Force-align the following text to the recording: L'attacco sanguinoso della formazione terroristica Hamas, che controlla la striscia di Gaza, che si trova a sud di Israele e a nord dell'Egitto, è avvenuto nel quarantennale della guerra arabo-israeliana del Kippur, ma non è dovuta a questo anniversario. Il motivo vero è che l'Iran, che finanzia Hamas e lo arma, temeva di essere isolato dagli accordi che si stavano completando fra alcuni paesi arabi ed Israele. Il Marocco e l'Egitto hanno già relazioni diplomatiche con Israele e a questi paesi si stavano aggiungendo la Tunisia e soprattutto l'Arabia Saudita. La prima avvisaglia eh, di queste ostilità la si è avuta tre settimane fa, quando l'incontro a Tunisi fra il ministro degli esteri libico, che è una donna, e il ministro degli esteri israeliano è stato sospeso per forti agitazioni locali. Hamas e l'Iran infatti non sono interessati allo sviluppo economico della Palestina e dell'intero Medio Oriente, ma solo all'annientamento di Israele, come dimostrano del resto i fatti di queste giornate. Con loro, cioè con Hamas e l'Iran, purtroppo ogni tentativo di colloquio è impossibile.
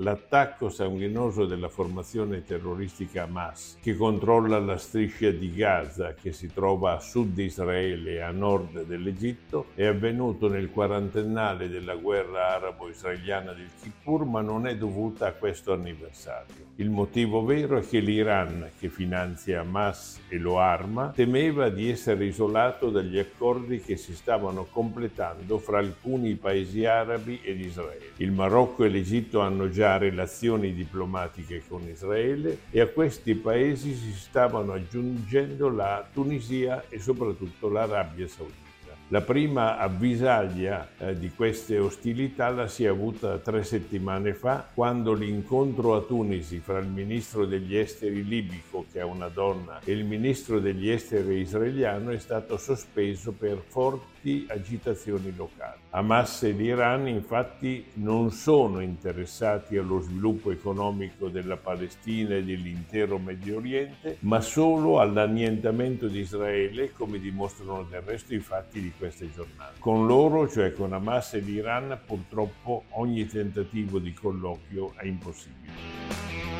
L'attacco 0.00 0.68
sanguinoso 0.68 1.46
della 1.46 1.70
formazione 1.70 2.42
terroristica 2.42 3.22
Hamas, 3.22 3.78
che 3.80 3.96
controlla 3.96 4.58
la 4.58 4.76
striscia 4.76 5.30
di 5.30 5.50
Gaza, 5.54 6.12
che 6.12 6.32
si 6.32 6.52
trova 6.52 6.96
a 6.96 7.00
sud 7.00 7.32
di 7.32 7.44
Israele 7.44 8.12
e 8.12 8.20
a 8.20 8.30
nord 8.30 8.84
dell'Egitto, 8.84 9.68
è 9.74 9.86
avvenuto 9.86 10.48
nel 10.48 10.70
quarantennale 10.70 11.70
della 11.70 11.96
guerra 11.96 12.56
arabo-israeliana 12.56 13.54
del 13.54 13.70
Kippur, 13.80 14.26
ma 14.26 14.42
non 14.42 14.66
è 14.66 14.76
dovuta 14.76 15.28
a 15.28 15.32
questo 15.32 15.72
anniversario. 15.72 16.65
Il 16.78 16.90
motivo 16.90 17.42
vero 17.42 17.78
è 17.78 17.86
che 17.86 18.00
l'Iran, 18.00 18.68
che 18.78 18.90
finanzia 18.90 19.60
Hamas 19.60 20.20
e 20.28 20.36
lo 20.36 20.58
arma, 20.58 21.10
temeva 21.14 21.70
di 21.70 21.88
essere 21.88 22.26
isolato 22.26 22.90
dagli 22.90 23.16
accordi 23.16 23.80
che 23.80 23.96
si 23.96 24.14
stavano 24.14 24.66
completando 24.70 25.56
fra 25.56 25.78
alcuni 25.78 26.34
paesi 26.34 26.84
arabi 26.84 27.40
ed 27.42 27.60
Israele. 27.60 28.10
Il 28.18 28.30
Marocco 28.30 28.84
e 28.84 28.90
l'Egitto 28.90 29.40
hanno 29.40 29.70
già 29.70 29.96
relazioni 29.96 30.74
diplomatiche 30.74 31.62
con 31.66 31.80
Israele 31.88 32.58
e 32.70 32.82
a 32.82 32.88
questi 32.88 33.34
paesi 33.34 33.94
si 33.94 34.12
stavano 34.12 34.74
aggiungendo 34.74 35.70
la 35.70 36.06
Tunisia 36.12 36.84
e 36.90 36.98
soprattutto 36.98 37.70
l'Arabia 37.70 38.28
Saudita. 38.28 38.65
La 39.10 39.20
prima 39.20 39.78
avvisaglia 39.78 40.88
eh, 40.98 41.16
di 41.16 41.30
queste 41.30 41.78
ostilità 41.78 42.48
la 42.48 42.66
si 42.66 42.82
è 42.82 42.88
avuta 42.88 43.38
tre 43.38 43.62
settimane 43.62 44.34
fa, 44.34 44.66
quando 44.74 45.12
l'incontro 45.12 45.94
a 45.94 46.00
Tunisi 46.00 46.58
fra 46.58 46.80
il 46.80 46.88
ministro 46.88 47.46
degli 47.46 47.76
esteri 47.76 48.26
libico, 48.26 48.84
che 48.90 48.98
è 48.98 49.04
una 49.04 49.28
donna, 49.28 49.78
e 49.84 49.92
il 49.92 50.04
ministro 50.04 50.58
degli 50.58 50.90
esteri 50.90 51.36
israeliano 51.36 52.10
è 52.10 52.18
stato 52.18 52.56
sospeso 52.56 53.30
per 53.30 53.62
forti 53.64 54.44
agitazioni 54.48 55.32
locali. 55.36 55.78
Hamas 55.90 56.42
e 56.42 56.50
l'Iran 56.50 57.06
infatti 57.06 57.86
non 57.94 58.32
sono 58.32 58.80
interessati 58.80 59.76
allo 59.76 60.00
sviluppo 60.00 60.50
economico 60.50 61.28
della 61.28 61.56
Palestina 61.56 62.34
e 62.34 62.42
dell'intero 62.42 63.18
Medio 63.18 63.58
Oriente, 63.58 64.16
ma 64.20 64.40
solo 64.40 64.98
all'annientamento 64.98 66.08
di 66.08 66.18
Israele, 66.18 66.92
come 66.92 67.20
dimostrano 67.20 67.86
del 67.88 68.02
resto 68.02 68.34
i 68.34 68.40
fatti 68.40 68.80
di 68.80 68.92
queste 68.98 69.30
giornate. 69.32 69.78
Con 69.78 70.06
loro, 70.06 70.48
cioè 70.48 70.72
con 70.72 70.92
Hamas 70.92 71.34
e 71.34 71.40
l'Iran, 71.40 71.98
purtroppo 72.04 72.84
ogni 72.90 73.26
tentativo 73.26 73.98
di 73.98 74.12
colloquio 74.12 74.92
è 74.96 75.06
impossibile. 75.06 76.55